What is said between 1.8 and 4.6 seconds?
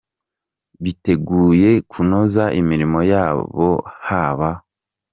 kunoza imirimo yabo haba.